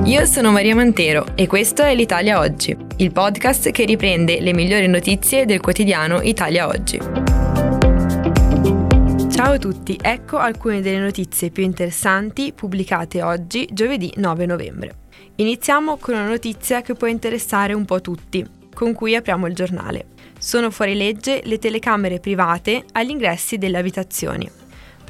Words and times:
Io 0.00 0.24
sono 0.24 0.50
Maria 0.50 0.74
Mantero 0.74 1.36
e 1.36 1.46
questo 1.46 1.82
è 1.82 1.94
l'Italia 1.94 2.40
Oggi, 2.40 2.76
il 2.96 3.12
podcast 3.12 3.70
che 3.70 3.84
riprende 3.84 4.40
le 4.40 4.52
migliori 4.52 4.88
notizie 4.88 5.44
del 5.44 5.60
quotidiano 5.60 6.20
Italia 6.22 6.66
Oggi. 6.66 6.98
Ciao 9.30 9.52
a 9.52 9.58
tutti, 9.58 9.98
ecco 10.00 10.38
alcune 10.38 10.80
delle 10.80 10.98
notizie 10.98 11.50
più 11.50 11.62
interessanti 11.62 12.52
pubblicate 12.52 13.22
oggi, 13.22 13.68
giovedì 13.70 14.12
9 14.16 14.46
novembre. 14.46 14.94
Iniziamo 15.36 15.98
con 15.98 16.14
una 16.14 16.26
notizia 16.26 16.80
che 16.80 16.94
può 16.94 17.06
interessare 17.06 17.72
un 17.72 17.84
po' 17.84 18.00
tutti, 18.00 18.44
con 18.74 18.94
cui 18.94 19.14
apriamo 19.14 19.46
il 19.46 19.54
giornale. 19.54 20.06
Sono 20.38 20.70
fuori 20.70 20.96
legge 20.96 21.42
le 21.44 21.58
telecamere 21.58 22.18
private 22.18 22.84
agli 22.92 23.10
ingressi 23.10 23.58
delle 23.58 23.78
abitazioni. 23.78 24.61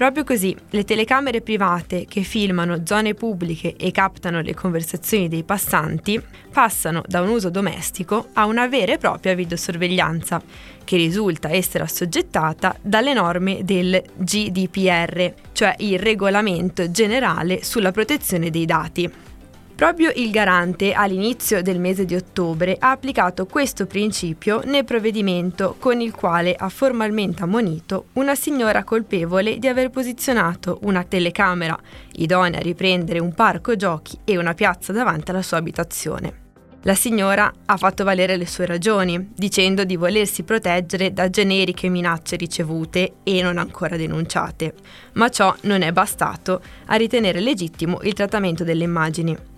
Proprio 0.03 0.25
così, 0.25 0.53
le 0.71 0.83
telecamere 0.83 1.43
private 1.43 2.07
che 2.07 2.23
filmano 2.23 2.85
zone 2.85 3.15
pubbliche 3.15 3.77
e 3.77 3.93
captano 3.93 4.41
le 4.41 4.53
conversazioni 4.53 5.29
dei 5.29 5.45
passanti 5.45 6.21
passano 6.53 7.03
da 7.07 7.21
un 7.21 7.29
uso 7.29 7.51
domestico 7.51 8.27
a 8.33 8.47
una 8.47 8.67
vera 8.67 8.95
e 8.95 8.99
propria 8.99 9.37
videosorveglianza, 9.37 10.43
che 10.83 10.97
risulta 10.97 11.53
essere 11.53 11.85
assoggettata 11.85 12.77
dalle 12.83 13.15
norme 13.15 13.63
del 13.63 14.03
GDPR, 14.17 15.35
cioè 15.53 15.77
il 15.79 16.01
Regolamento 16.01 16.91
generale 16.91 17.63
sulla 17.63 17.93
protezione 17.93 18.51
dei 18.51 18.65
dati. 18.65 19.09
Proprio 19.83 20.13
il 20.15 20.31
garante 20.31 20.93
all'inizio 20.93 21.61
del 21.61 21.81
mese 21.81 22.05
di 22.05 22.15
ottobre 22.15 22.77
ha 22.79 22.93
applicato 22.93 23.47
questo 23.47 23.85
principio 23.85 24.61
nel 24.65 24.85
provvedimento 24.85 25.75
con 25.77 26.01
il 26.01 26.13
quale 26.13 26.55
ha 26.55 26.69
formalmente 26.69 27.43
ammonito 27.43 28.05
una 28.13 28.37
signora 28.37 28.85
colpevole 28.85 29.59
di 29.59 29.67
aver 29.67 29.91
posizionato 29.91 30.79
una 30.83 31.03
telecamera 31.03 31.77
idonea 32.13 32.61
a 32.61 32.63
riprendere 32.63 33.19
un 33.19 33.35
parco 33.35 33.75
giochi 33.75 34.17
e 34.23 34.39
una 34.39 34.55
piazza 34.55 34.93
davanti 34.93 35.33
alla 35.33 35.43
sua 35.43 35.57
abitazione. 35.57 36.33
La 36.83 36.95
signora 36.95 37.53
ha 37.67 37.77
fatto 37.77 38.05
valere 38.05 38.37
le 38.37 38.47
sue 38.47 38.67
ragioni, 38.67 39.33
dicendo 39.35 39.83
di 39.83 39.97
volersi 39.97 40.45
proteggere 40.45 41.13
da 41.13 41.29
generiche 41.29 41.89
minacce 41.89 42.37
ricevute 42.37 43.15
e 43.25 43.43
non 43.43 43.59
ancora 43.59 43.97
denunciate, 43.97 44.75
ma 45.15 45.29
ciò 45.29 45.53
non 45.63 45.83
è 45.83 45.91
bastato 45.91 46.63
a 46.87 46.95
ritenere 46.95 47.41
legittimo 47.41 47.99
il 48.03 48.13
trattamento 48.13 48.63
delle 48.63 48.85
immagini. 48.85 49.51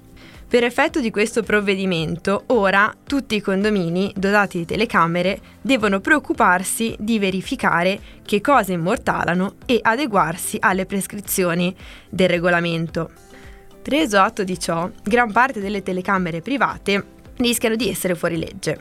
Per 0.46 0.62
effetto 0.62 1.00
di 1.00 1.10
questo 1.10 1.42
provvedimento, 1.42 2.44
ora 2.46 2.94
tutti 3.04 3.34
i 3.34 3.40
condomini 3.40 4.12
dotati 4.16 4.58
di 4.58 4.64
telecamere 4.64 5.40
devono 5.60 6.00
preoccuparsi 6.00 6.94
di 6.98 7.18
verificare 7.18 7.98
che 8.22 8.40
cosa 8.40 8.72
immortalano 8.72 9.54
e 9.66 9.80
adeguarsi 9.82 10.58
alle 10.60 10.86
prescrizioni 10.86 11.74
del 12.08 12.28
regolamento. 12.28 13.10
Preso 13.82 14.18
atto 14.20 14.44
di 14.44 14.58
ciò, 14.58 14.88
gran 15.02 15.32
parte 15.32 15.60
delle 15.60 15.82
telecamere 15.82 16.40
private 16.40 17.04
rischiano 17.36 17.74
di 17.74 17.88
essere 17.88 18.14
fuori 18.14 18.38
legge. 18.38 18.78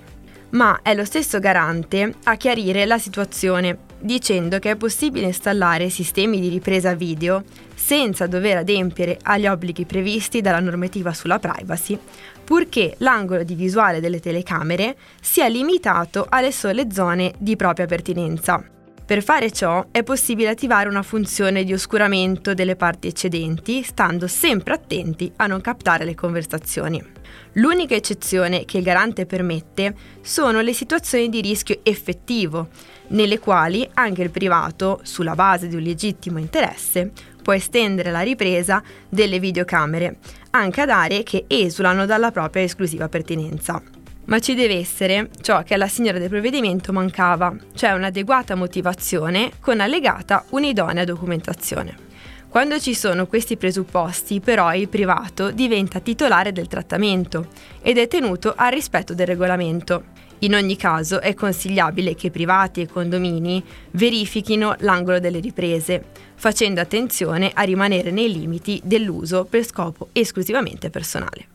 Ma 0.51 0.81
è 0.83 0.93
lo 0.93 1.05
stesso 1.05 1.39
garante 1.39 2.13
a 2.25 2.35
chiarire 2.35 2.85
la 2.85 2.99
situazione, 2.99 3.75
dicendo 4.03 4.59
che 4.59 4.71
è 4.71 4.75
possibile 4.75 5.27
installare 5.27 5.89
sistemi 5.89 6.39
di 6.39 6.49
ripresa 6.49 6.93
video 6.93 7.43
senza 7.73 8.27
dover 8.27 8.57
adempiere 8.57 9.17
agli 9.23 9.47
obblighi 9.47 9.85
previsti 9.85 10.41
dalla 10.41 10.59
normativa 10.59 11.13
sulla 11.13 11.39
privacy, 11.39 11.97
purché 12.43 12.95
l'angolo 12.99 13.43
di 13.43 13.55
visuale 13.55 14.01
delle 14.01 14.19
telecamere 14.19 14.97
sia 15.21 15.47
limitato 15.47 16.25
alle 16.29 16.51
sole 16.51 16.91
zone 16.91 17.33
di 17.37 17.55
propria 17.55 17.85
pertinenza. 17.85 18.63
Per 19.05 19.21
fare 19.21 19.51
ciò 19.51 19.85
è 19.91 20.01
possibile 20.03 20.49
attivare 20.49 20.89
una 20.89 21.03
funzione 21.03 21.63
di 21.63 21.73
oscuramento 21.73 22.53
delle 22.53 22.75
parti 22.75 23.07
eccedenti, 23.07 23.83
stando 23.83 24.27
sempre 24.27 24.73
attenti 24.73 25.31
a 25.37 25.47
non 25.47 25.61
captare 25.61 26.05
le 26.05 26.15
conversazioni. 26.15 27.12
L'unica 27.53 27.95
eccezione 27.95 28.65
che 28.65 28.77
il 28.77 28.83
garante 28.83 29.25
permette 29.25 29.95
sono 30.21 30.61
le 30.61 30.73
situazioni 30.73 31.29
di 31.29 31.41
rischio 31.41 31.79
effettivo, 31.83 32.69
nelle 33.07 33.39
quali 33.39 33.87
anche 33.93 34.23
il 34.23 34.31
privato, 34.31 34.99
sulla 35.03 35.35
base 35.35 35.67
di 35.67 35.75
un 35.75 35.81
legittimo 35.81 36.39
interesse, 36.39 37.11
può 37.41 37.53
estendere 37.53 38.09
la 38.09 38.21
ripresa 38.21 38.81
delle 39.07 39.39
videocamere, 39.39 40.17
anche 40.51 40.81
ad 40.81 40.89
aree 40.89 41.23
che 41.23 41.45
esulano 41.47 42.05
dalla 42.05 42.31
propria 42.31 42.63
esclusiva 42.63 43.09
pertinenza. 43.09 43.81
Ma 44.25 44.39
ci 44.39 44.55
deve 44.55 44.75
essere 44.75 45.29
ciò 45.41 45.63
che 45.63 45.73
alla 45.73 45.89
signora 45.89 46.17
del 46.17 46.29
provvedimento 46.29 46.93
mancava, 46.93 47.53
cioè 47.75 47.91
un'adeguata 47.91 48.55
motivazione 48.55 49.51
con 49.59 49.81
allegata 49.81 50.45
un'idonea 50.51 51.03
documentazione. 51.03 52.11
Quando 52.53 52.79
ci 52.79 52.93
sono 52.93 53.25
questi 53.25 53.57
presupposti, 53.57 54.39
però, 54.39 54.75
il 54.75 54.87
privato 54.87 55.49
diventa 55.49 55.99
titolare 55.99 56.51
del 56.51 56.67
trattamento 56.67 57.47
ed 57.81 57.97
è 57.97 58.07
tenuto 58.07 58.53
al 58.55 58.71
rispetto 58.71 59.15
del 59.15 59.25
regolamento. 59.25 60.03
In 60.41 60.53
ogni 60.53 60.75
caso 60.75 61.19
è 61.19 61.33
consigliabile 61.33 62.13
che 62.13 62.29
privati 62.29 62.81
e 62.81 62.87
condomini 62.87 63.63
verifichino 63.93 64.75
l'angolo 64.81 65.19
delle 65.19 65.39
riprese, 65.39 66.03
facendo 66.35 66.79
attenzione 66.79 67.49
a 67.55 67.63
rimanere 67.63 68.11
nei 68.11 68.31
limiti 68.31 68.79
dell'uso 68.83 69.45
per 69.45 69.65
scopo 69.65 70.09
esclusivamente 70.11 70.91
personale. 70.91 71.47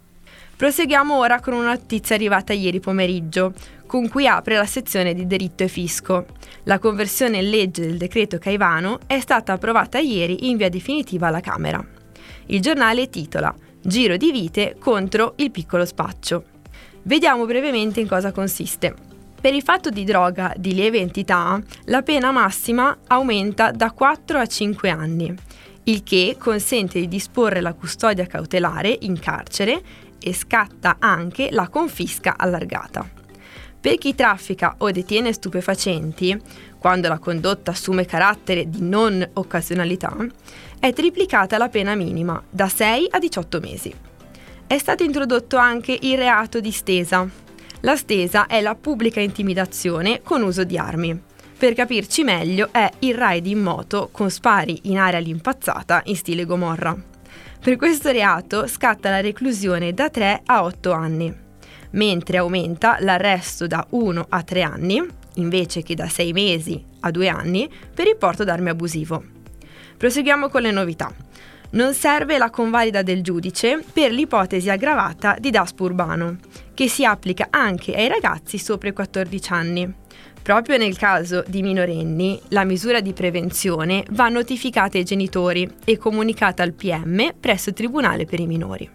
Proseguiamo 0.56 1.16
ora 1.16 1.38
con 1.38 1.52
una 1.52 1.74
notizia 1.74 2.16
arrivata 2.16 2.52
ieri 2.52 2.80
pomeriggio, 2.80 3.52
con 3.88 4.08
cui 4.08 4.26
apre 4.26 4.54
la 4.54 4.66
sezione 4.66 5.14
di 5.14 5.26
diritto 5.26 5.64
e 5.64 5.68
fisco. 5.68 6.26
La 6.64 6.78
conversione 6.78 7.38
in 7.38 7.48
legge 7.48 7.86
del 7.86 7.96
decreto 7.96 8.38
Caivano 8.38 8.98
è 9.06 9.18
stata 9.18 9.54
approvata 9.54 9.98
ieri 9.98 10.50
in 10.50 10.58
via 10.58 10.68
definitiva 10.68 11.28
alla 11.28 11.40
Camera. 11.40 11.84
Il 12.46 12.60
giornale 12.60 13.08
titola 13.08 13.52
Giro 13.80 14.18
di 14.18 14.30
vite 14.30 14.76
contro 14.78 15.32
il 15.36 15.50
piccolo 15.50 15.86
spaccio. 15.86 16.44
Vediamo 17.04 17.46
brevemente 17.46 18.00
in 18.00 18.08
cosa 18.08 18.32
consiste. 18.32 18.94
Per 19.40 19.54
il 19.54 19.62
fatto 19.62 19.88
di 19.88 20.04
droga 20.04 20.52
di 20.56 20.74
lieve 20.74 20.98
entità, 20.98 21.58
la 21.84 22.02
pena 22.02 22.30
massima 22.30 22.98
aumenta 23.06 23.70
da 23.70 23.92
4 23.92 24.38
a 24.38 24.46
5 24.46 24.90
anni, 24.90 25.34
il 25.84 26.02
che 26.02 26.36
consente 26.38 27.00
di 27.00 27.08
disporre 27.08 27.62
la 27.62 27.72
custodia 27.72 28.26
cautelare 28.26 28.94
in 29.02 29.18
carcere 29.18 29.80
e 30.20 30.34
scatta 30.34 30.96
anche 30.98 31.48
la 31.50 31.68
confisca 31.68 32.34
allargata. 32.36 33.08
Per 33.88 33.96
chi 33.96 34.14
traffica 34.14 34.74
o 34.76 34.90
detiene 34.90 35.32
stupefacenti, 35.32 36.38
quando 36.76 37.08
la 37.08 37.18
condotta 37.18 37.70
assume 37.70 38.04
carattere 38.04 38.68
di 38.68 38.82
non 38.82 39.26
occasionalità, 39.32 40.14
è 40.78 40.92
triplicata 40.92 41.56
la 41.56 41.70
pena 41.70 41.94
minima 41.94 42.38
da 42.50 42.68
6 42.68 43.08
a 43.12 43.18
18 43.18 43.60
mesi. 43.60 43.94
È 44.66 44.76
stato 44.76 45.04
introdotto 45.04 45.56
anche 45.56 45.96
il 46.02 46.18
reato 46.18 46.60
di 46.60 46.70
stesa, 46.70 47.26
la 47.80 47.96
stesa 47.96 48.46
è 48.46 48.60
la 48.60 48.74
pubblica 48.74 49.20
intimidazione 49.20 50.20
con 50.22 50.42
uso 50.42 50.64
di 50.64 50.76
armi. 50.76 51.18
Per 51.56 51.72
capirci 51.72 52.24
meglio 52.24 52.68
è 52.70 52.90
il 52.98 53.14
ride 53.14 53.48
in 53.48 53.62
moto 53.62 54.10
con 54.12 54.28
spari 54.28 54.80
in 54.82 54.98
area 54.98 55.18
all'impazzata 55.18 56.02
in 56.04 56.16
stile 56.16 56.44
Gomorra. 56.44 56.94
Per 57.58 57.76
questo 57.76 58.10
reato 58.10 58.66
scatta 58.66 59.08
la 59.08 59.22
reclusione 59.22 59.94
da 59.94 60.10
3 60.10 60.42
a 60.44 60.62
8 60.62 60.92
anni, 60.92 61.46
mentre 61.90 62.38
aumenta 62.38 62.98
l'arresto 63.00 63.66
da 63.66 63.86
1 63.90 64.26
a 64.28 64.42
3 64.42 64.62
anni, 64.62 65.06
invece 65.34 65.82
che 65.82 65.94
da 65.94 66.08
6 66.08 66.32
mesi 66.32 66.82
a 67.00 67.10
2 67.10 67.28
anni, 67.28 67.70
per 67.94 68.06
il 68.06 68.16
porto 68.16 68.44
d'armi 68.44 68.68
abusivo. 68.68 69.22
Proseguiamo 69.96 70.48
con 70.48 70.62
le 70.62 70.70
novità. 70.70 71.12
Non 71.70 71.92
serve 71.92 72.38
la 72.38 72.50
convalida 72.50 73.02
del 73.02 73.22
giudice 73.22 73.82
per 73.92 74.10
l'ipotesi 74.10 74.70
aggravata 74.70 75.36
di 75.38 75.50
DASPO 75.50 75.84
urbano, 75.84 76.38
che 76.72 76.88
si 76.88 77.04
applica 77.04 77.48
anche 77.50 77.94
ai 77.94 78.08
ragazzi 78.08 78.58
sopra 78.58 78.88
i 78.88 78.92
14 78.92 79.52
anni. 79.52 79.94
Proprio 80.40 80.78
nel 80.78 80.96
caso 80.96 81.44
di 81.46 81.60
minorenni, 81.60 82.40
la 82.48 82.64
misura 82.64 83.00
di 83.00 83.12
prevenzione 83.12 84.02
va 84.12 84.28
notificata 84.28 84.96
ai 84.96 85.04
genitori 85.04 85.68
e 85.84 85.98
comunicata 85.98 86.62
al 86.62 86.72
PM 86.72 87.34
presso 87.38 87.68
il 87.68 87.74
Tribunale 87.74 88.24
per 88.24 88.40
i 88.40 88.46
minori. 88.46 88.88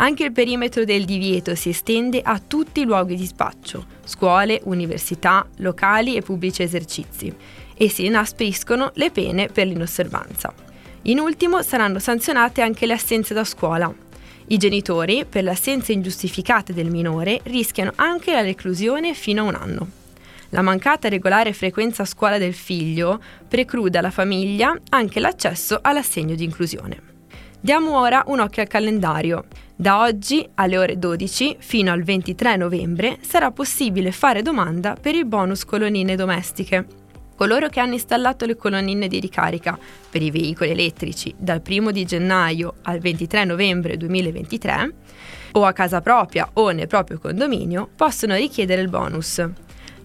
Anche 0.00 0.24
il 0.24 0.32
perimetro 0.32 0.84
del 0.84 1.04
divieto 1.04 1.56
si 1.56 1.70
estende 1.70 2.20
a 2.22 2.38
tutti 2.38 2.82
i 2.82 2.84
luoghi 2.84 3.16
di 3.16 3.26
spaccio, 3.26 3.84
scuole, 4.04 4.60
università, 4.64 5.44
locali 5.56 6.14
e 6.14 6.22
pubblici 6.22 6.62
esercizi, 6.62 7.34
e 7.74 7.88
si 7.88 8.04
inaspriscono 8.04 8.92
le 8.94 9.10
pene 9.10 9.48
per 9.48 9.66
l'inosservanza. 9.66 10.54
In 11.02 11.18
ultimo 11.18 11.62
saranno 11.62 11.98
sanzionate 11.98 12.62
anche 12.62 12.86
le 12.86 12.92
assenze 12.92 13.34
da 13.34 13.42
scuola. 13.42 13.92
I 14.46 14.56
genitori, 14.56 15.26
per 15.28 15.42
le 15.42 15.50
assenze 15.50 15.92
ingiustificate 15.92 16.72
del 16.72 16.90
minore, 16.90 17.40
rischiano 17.44 17.90
anche 17.96 18.30
la 18.30 18.42
reclusione 18.42 19.14
fino 19.14 19.42
a 19.42 19.48
un 19.48 19.54
anno. 19.56 19.88
La 20.50 20.62
mancata 20.62 21.08
regolare 21.08 21.52
frequenza 21.52 22.04
a 22.04 22.06
scuola 22.06 22.38
del 22.38 22.54
figlio 22.54 23.20
preclude 23.48 23.98
alla 23.98 24.12
famiglia 24.12 24.78
anche 24.90 25.18
l'accesso 25.18 25.80
all'assegno 25.82 26.36
di 26.36 26.44
inclusione. 26.44 27.17
Diamo 27.60 27.98
ora 27.98 28.22
un 28.28 28.38
occhio 28.38 28.62
al 28.62 28.68
calendario. 28.68 29.46
Da 29.74 30.00
oggi 30.00 30.48
alle 30.54 30.78
ore 30.78 30.96
12 30.96 31.56
fino 31.58 31.90
al 31.90 32.04
23 32.04 32.54
novembre 32.54 33.18
sarà 33.20 33.50
possibile 33.50 34.12
fare 34.12 34.42
domanda 34.42 34.96
per 34.98 35.16
il 35.16 35.26
bonus 35.26 35.64
colonnine 35.64 36.14
domestiche. 36.14 36.86
Coloro 37.34 37.68
che 37.68 37.80
hanno 37.80 37.94
installato 37.94 38.46
le 38.46 38.54
colonnine 38.54 39.08
di 39.08 39.18
ricarica 39.18 39.76
per 40.08 40.22
i 40.22 40.30
veicoli 40.30 40.70
elettrici 40.70 41.34
dal 41.36 41.60
1 41.68 41.90
di 41.90 42.04
gennaio 42.04 42.74
al 42.82 43.00
23 43.00 43.44
novembre 43.44 43.96
2023 43.96 44.94
o 45.52 45.64
a 45.64 45.72
casa 45.72 46.00
propria 46.00 46.48
o 46.52 46.70
nel 46.70 46.86
proprio 46.86 47.18
condominio 47.18 47.88
possono 47.96 48.36
richiedere 48.36 48.82
il 48.82 48.88
bonus. 48.88 49.44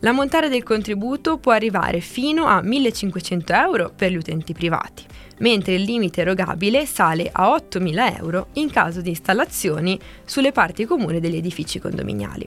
L'ammontare 0.04 0.50
del 0.50 0.64
contributo 0.64 1.38
può 1.38 1.54
arrivare 1.54 2.02
fino 2.02 2.46
a 2.46 2.62
1.500 2.62 3.56
euro 3.56 3.92
per 3.96 4.12
gli 4.12 4.18
utenti 4.18 4.52
privati, 4.52 5.06
mentre 5.38 5.76
il 5.76 5.84
limite 5.84 6.20
erogabile 6.20 6.86
sale 6.86 7.30
a 7.32 7.56
8.000 7.56 8.18
euro 8.18 8.48
in 8.54 8.70
caso 8.70 9.00
di 9.00 9.10
installazioni 9.10 9.98
sulle 10.26 10.52
parti 10.52 10.84
comuni 10.84 11.22
degli 11.22 11.38
edifici 11.38 11.80
condominiali. 11.80 12.46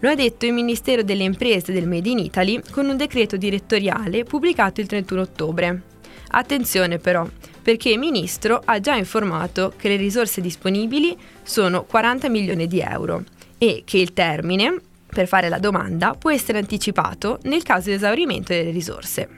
Lo 0.00 0.10
ha 0.10 0.14
detto 0.14 0.44
il 0.44 0.52
Ministero 0.52 1.02
delle 1.02 1.24
Imprese 1.24 1.72
del 1.72 1.88
Made 1.88 2.10
in 2.10 2.18
Italy 2.18 2.60
con 2.70 2.86
un 2.86 2.98
decreto 2.98 3.38
direttoriale 3.38 4.24
pubblicato 4.24 4.82
il 4.82 4.86
31 4.86 5.20
ottobre. 5.22 5.82
Attenzione 6.32 6.98
però, 6.98 7.26
perché 7.62 7.88
il 7.88 7.98
Ministro 7.98 8.60
ha 8.62 8.80
già 8.80 8.96
informato 8.96 9.72
che 9.78 9.88
le 9.88 9.96
risorse 9.96 10.42
disponibili 10.42 11.16
sono 11.42 11.84
40 11.84 12.28
milioni 12.28 12.66
di 12.66 12.80
euro 12.80 13.24
e 13.56 13.82
che 13.86 13.96
il 13.96 14.12
termine 14.12 14.90
per 15.12 15.26
fare 15.26 15.50
la 15.50 15.58
domanda 15.58 16.14
può 16.14 16.30
essere 16.30 16.58
anticipato 16.58 17.38
nel 17.42 17.62
caso 17.62 17.90
di 17.90 17.96
esaurimento 17.96 18.54
delle 18.54 18.70
risorse. 18.70 19.28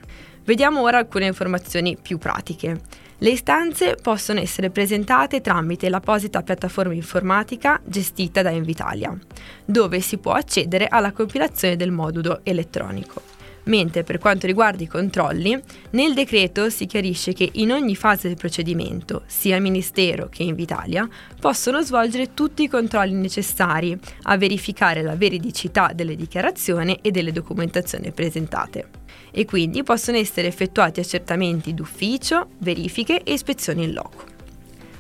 Vediamo 0.45 0.83
ora 0.83 0.99
alcune 0.99 1.27
informazioni 1.27 1.97
più 2.01 2.19
pratiche. 2.19 2.81
Le 3.19 3.31
istanze 3.31 3.97
possono 4.01 4.39
essere 4.39 4.71
presentate 4.71 5.41
tramite 5.41 5.89
l'apposita 5.89 6.43
piattaforma 6.43 6.95
informatica 6.95 7.81
gestita 7.85 8.43
da 8.43 8.51
Invitalia, 8.51 9.17
dove 9.65 10.01
si 10.01 10.19
può 10.19 10.33
accedere 10.33 10.87
alla 10.87 11.13
compilazione 11.13 11.75
del 11.77 11.91
modulo 11.91 12.41
elettronico. 12.45 13.23
Mentre 13.65 14.03
per 14.03 14.19
quanto 14.19 14.47
riguarda 14.47 14.83
i 14.83 14.89
controlli, 14.89 15.59
nel 15.91 16.13
decreto 16.13 16.69
si 16.69 16.87
chiarisce 16.87 17.33
che 17.33 17.49
in 17.55 17.73
ogni 17.73 17.97
fase 17.97 18.29
del 18.29 18.37
procedimento, 18.37 19.23
sia 19.27 19.57
il 19.57 19.63
Ministero 19.63 20.29
che 20.29 20.43
Invitalia, 20.43 21.09
possono 21.41 21.81
svolgere 21.83 22.35
tutti 22.35 22.63
i 22.63 22.69
controlli 22.69 23.15
necessari 23.15 23.99
a 24.23 24.37
verificare 24.37 25.03
la 25.03 25.17
veridicità 25.17 25.93
delle 25.95 26.17
dichiarazioni 26.17 26.99
e 27.01 27.11
delle 27.11 27.33
documentazioni 27.33 28.13
presentate 28.13 29.03
e 29.31 29.47
quindi 29.47 29.83
possono 29.83 30.17
essere 30.17 30.47
effettuati 30.47 31.01
accertamenti 31.01 31.75
d'ufficio, 31.75 32.51
verifiche 32.59 33.23
e 33.23 33.33
ispezioni 33.33 33.85
in 33.85 33.93
loco. 33.93 34.33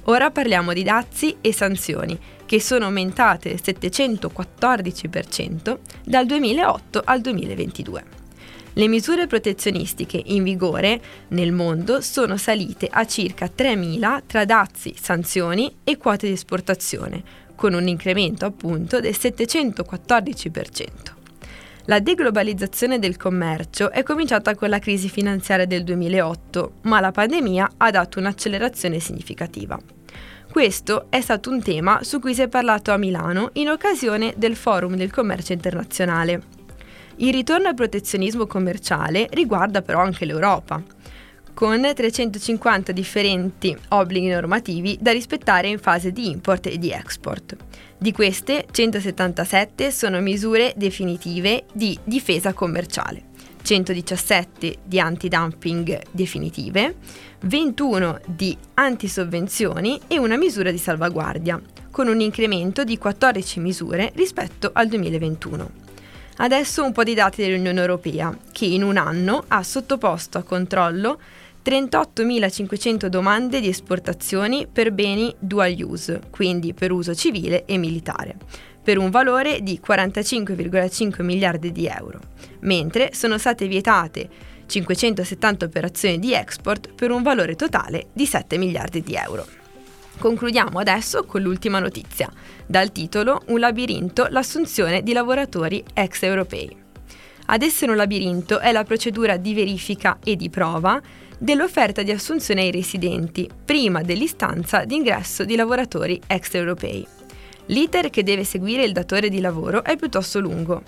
Ora 0.05 0.31
parliamo 0.31 0.73
di 0.73 0.83
dazi 0.83 1.37
e 1.41 1.53
sanzioni, 1.53 2.19
che 2.45 2.61
sono 2.61 2.87
aumentate 2.87 3.49
del 3.49 3.61
714% 3.63 5.79
dal 6.05 6.27
2008 6.27 7.03
al 7.05 7.21
2022. 7.21 8.24
Le 8.76 8.88
misure 8.88 9.29
protezionistiche 9.29 10.21
in 10.25 10.43
vigore 10.43 11.00
nel 11.29 11.53
mondo 11.53 12.00
sono 12.00 12.37
salite 12.37 12.88
a 12.91 13.06
circa 13.06 13.49
3.000 13.55 14.23
tra 14.26 14.44
dazi, 14.44 14.94
sanzioni 15.00 15.76
e 15.85 15.97
quote 15.97 16.26
di 16.26 16.32
esportazione, 16.32 17.23
con 17.55 17.75
un 17.75 17.87
incremento 17.87 18.44
appunto 18.47 18.99
del 18.99 19.15
714%. 19.17 20.87
La 21.85 22.00
deglobalizzazione 22.00 22.99
del 22.99 23.17
commercio 23.17 23.93
è 23.93 24.03
cominciata 24.03 24.56
con 24.56 24.71
la 24.71 24.81
crisi 24.81 25.09
finanziaria 25.09 25.67
del 25.67 25.85
2008, 25.85 26.73
ma 26.82 26.99
la 26.99 27.12
pandemia 27.12 27.75
ha 27.77 27.91
dato 27.91 28.19
un'accelerazione 28.19 28.99
significativa. 28.99 29.79
Questo 30.50 31.06
è 31.11 31.20
stato 31.20 31.50
un 31.50 31.62
tema 31.62 32.03
su 32.03 32.19
cui 32.19 32.35
si 32.35 32.43
è 32.43 32.49
parlato 32.49 32.91
a 32.91 32.97
Milano 32.97 33.50
in 33.55 33.69
occasione 33.69 34.35
del 34.37 34.56
Forum 34.56 34.97
del 34.97 35.12
Commercio 35.12 35.53
Internazionale. 35.53 36.64
Il 37.17 37.33
ritorno 37.33 37.69
al 37.69 37.75
protezionismo 37.75 38.47
commerciale 38.47 39.29
riguarda 39.31 39.83
però 39.83 40.01
anche 40.01 40.25
l'Europa 40.25 40.83
con 41.55 41.81
350 41.95 42.91
differenti 42.91 43.77
obblighi 43.91 44.29
normativi 44.29 44.99
da 45.01 45.13
rispettare 45.13 45.69
in 45.69 45.79
fase 45.79 46.11
di 46.11 46.29
import 46.29 46.67
e 46.67 46.79
di 46.79 46.91
export. 46.91 47.57
Di 47.97 48.11
queste, 48.13 48.67
177 48.71 49.93
sono 49.93 50.21
misure 50.21 50.75
definitive 50.77 51.65
di 51.73 51.97
difesa 52.03 52.53
commerciale, 52.53 53.27
117 53.63 54.79
di 54.85 54.99
antidumping 54.99 56.03
definitive, 56.11 56.97
21 57.43 58.21
di 58.27 58.57
antisovvenzioni 58.75 60.01
e 60.09 60.19
una 60.19 60.37
misura 60.37 60.73
di 60.73 60.79
salvaguardia, 60.79 61.61
con 61.93 62.09
un 62.09 62.21
incremento 62.21 62.83
di 62.83 62.99
14 62.99 63.61
misure 63.61 64.11
rispetto 64.17 64.71
al 64.75 64.89
2021. 64.89 65.84
Adesso 66.37 66.83
un 66.83 66.91
po' 66.91 67.05
di 67.05 67.15
dati 67.15 67.43
dell'Unione 67.43 67.81
Europea, 67.81 68.37
che 68.51 68.65
in 68.65 68.83
un 68.83 68.97
anno 68.97 69.45
ha 69.47 69.63
sottoposto 69.63 70.39
a 70.39 70.43
controllo 70.43 71.21
38.500 71.65 73.07
domande 73.07 73.61
di 73.61 73.69
esportazioni 73.69 74.67
per 74.71 74.91
beni 74.91 75.33
dual 75.39 75.75
use, 75.79 76.21
quindi 76.31 76.75
per 76.75 76.91
uso 76.91 77.15
civile 77.15 77.65
e 77.65 77.79
militare, 77.79 78.37
per 78.83 78.99
un 78.99 79.11
valore 79.11 79.63
di 79.63 79.81
45,5 79.87 81.23
miliardi 81.23 81.71
di 81.71 81.87
euro, 81.87 82.19
mentre 82.61 83.15
sono 83.15 83.39
state 83.39 83.69
vietate 83.69 84.29
570 84.67 85.65
operazioni 85.65 86.19
di 86.19 86.35
export 86.35 86.93
per 86.95 87.13
un 87.13 87.23
valore 87.23 87.55
totale 87.55 88.09
di 88.13 88.27
7 88.27 88.59
miliardi 88.59 89.03
di 89.03 89.15
euro. 89.15 89.64
Concludiamo 90.19 90.79
adesso 90.79 91.25
con 91.25 91.43
l'ultima 91.43 91.81
notizia, 91.81 92.31
dal 92.67 92.93
titolo 92.93 93.43
Un 93.47 93.59
labirinto, 93.59 94.27
l'assunzione 94.31 95.03
di 95.03 95.13
lavoratori 95.13 95.85
ex 95.93 96.23
europei. 96.23 96.75
Ad 97.47 97.63
essere 97.63 97.91
un 97.91 97.99
labirinto 97.99 98.59
è 98.59 98.73
la 98.73 98.85
procedura 98.85 99.37
di 99.37 99.53
verifica 99.53 100.19
e 100.25 100.35
di 100.35 100.49
prova 100.49 101.01
dell'offerta 101.39 102.03
di 102.03 102.11
assunzione 102.11 102.63
ai 102.63 102.71
residenti 102.71 103.49
prima 103.65 104.01
dell'istanza 104.01 104.85
di 104.85 104.95
ingresso 104.95 105.45
di 105.45 105.57
lavoratori 105.57 106.19
extraeuropei. 106.27 107.07
L'iter 107.67 108.09
che 108.09 108.23
deve 108.23 108.45
seguire 108.45 108.85
il 108.85 108.93
datore 108.93 109.29
di 109.29 109.41
lavoro 109.41 109.85
è 109.85 109.97
piuttosto 109.97 110.41
lungo. 110.41 110.83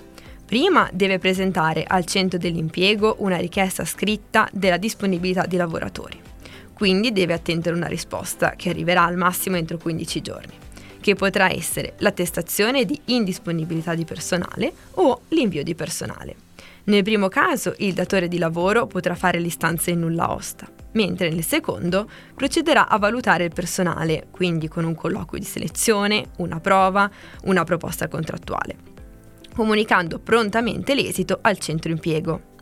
Prima 0.46 0.88
deve 0.92 1.18
presentare 1.18 1.84
al 1.86 2.06
centro 2.06 2.38
dell'impiego 2.38 3.16
una 3.18 3.36
richiesta 3.36 3.84
scritta 3.84 4.48
della 4.52 4.76
disponibilità 4.76 5.44
di 5.44 5.56
lavoratori. 5.56 6.25
Quindi 6.76 7.10
deve 7.10 7.32
attendere 7.32 7.74
una 7.74 7.86
risposta 7.86 8.50
che 8.50 8.68
arriverà 8.68 9.02
al 9.04 9.16
massimo 9.16 9.56
entro 9.56 9.78
15 9.78 10.20
giorni, 10.20 10.52
che 11.00 11.14
potrà 11.14 11.50
essere 11.50 11.94
l'attestazione 12.00 12.84
di 12.84 13.00
indisponibilità 13.06 13.94
di 13.94 14.04
personale 14.04 14.70
o 14.96 15.22
l'invio 15.28 15.62
di 15.62 15.74
personale. 15.74 16.36
Nel 16.84 17.02
primo 17.02 17.28
caso 17.28 17.74
il 17.78 17.94
datore 17.94 18.28
di 18.28 18.36
lavoro 18.36 18.86
potrà 18.86 19.14
fare 19.14 19.40
l'istanza 19.40 19.90
in 19.90 20.00
nulla 20.00 20.30
osta, 20.30 20.68
mentre 20.92 21.30
nel 21.30 21.44
secondo 21.44 22.10
procederà 22.34 22.88
a 22.88 22.98
valutare 22.98 23.44
il 23.44 23.54
personale, 23.54 24.26
quindi 24.30 24.68
con 24.68 24.84
un 24.84 24.94
colloquio 24.94 25.40
di 25.40 25.46
selezione, 25.46 26.26
una 26.36 26.60
prova, 26.60 27.10
una 27.44 27.64
proposta 27.64 28.06
contrattuale, 28.06 28.76
comunicando 29.54 30.18
prontamente 30.18 30.94
l'esito 30.94 31.38
al 31.40 31.56
centro 31.56 31.90
impiego. 31.90 32.54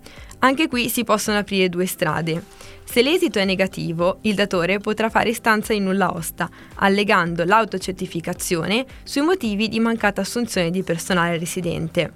Anche 0.45 0.69
qui 0.69 0.91
si 0.91 1.05
possono 1.05 1.39
aprire 1.39 1.71
due 1.71 1.87
strade. 1.87 2.45
Se 2.85 3.01
l'esito 3.01 3.39
è 3.39 3.47
negativo, 3.47 4.19
il 4.23 4.35
datore 4.35 4.79
potrà 4.79 5.09
fare 5.09 5.31
istanza 5.31 5.73
in 5.73 5.85
nulla 5.85 6.15
osta, 6.15 6.51
allegando 6.75 7.45
l'autocertificazione 7.45 8.85
sui 9.05 9.23
motivi 9.23 9.69
di 9.69 9.81
mancata 9.81 10.21
assunzione 10.21 10.71
di 10.71 10.83
personale 10.83 11.39
residente. 11.39 12.13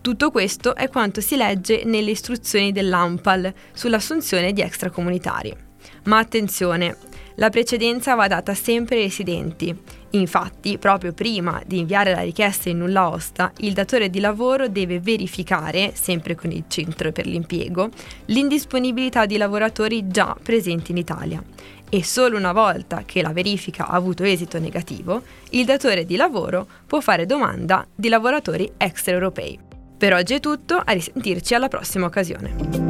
Tutto 0.00 0.32
questo 0.32 0.74
è 0.74 0.88
quanto 0.88 1.20
si 1.20 1.36
legge 1.36 1.84
nelle 1.84 2.10
istruzioni 2.10 2.72
dell'AMPAL 2.72 3.54
sull'assunzione 3.72 4.52
di 4.52 4.60
extracomunitari. 4.60 5.67
Ma 6.04 6.18
attenzione, 6.18 6.96
la 7.36 7.50
precedenza 7.50 8.14
va 8.14 8.26
data 8.26 8.52
sempre 8.54 8.96
ai 8.96 9.02
residenti. 9.02 9.76
Infatti, 10.10 10.78
proprio 10.78 11.12
prima 11.12 11.62
di 11.64 11.78
inviare 11.78 12.12
la 12.14 12.22
richiesta 12.22 12.68
in 12.68 12.78
nulla 12.78 13.10
osta, 13.10 13.52
il 13.58 13.74
datore 13.74 14.10
di 14.10 14.20
lavoro 14.20 14.68
deve 14.68 15.00
verificare, 15.00 15.92
sempre 15.94 16.34
con 16.34 16.50
il 16.50 16.64
centro 16.66 17.12
per 17.12 17.26
l'impiego, 17.26 17.90
l'indisponibilità 18.26 19.26
di 19.26 19.36
lavoratori 19.36 20.08
già 20.08 20.36
presenti 20.42 20.90
in 20.90 20.96
Italia. 20.96 21.42
E 21.90 22.02
solo 22.02 22.36
una 22.36 22.52
volta 22.52 23.04
che 23.06 23.22
la 23.22 23.32
verifica 23.32 23.86
ha 23.86 23.94
avuto 23.94 24.24
esito 24.24 24.58
negativo, 24.58 25.22
il 25.50 25.64
datore 25.64 26.04
di 26.04 26.16
lavoro 26.16 26.66
può 26.86 27.00
fare 27.00 27.24
domanda 27.24 27.86
di 27.94 28.08
lavoratori 28.08 28.70
extraeuropei. 28.76 29.58
Per 29.96 30.12
oggi 30.12 30.34
è 30.34 30.40
tutto, 30.40 30.76
a 30.76 30.92
risentirci 30.92 31.54
alla 31.54 31.68
prossima 31.68 32.06
occasione. 32.06 32.87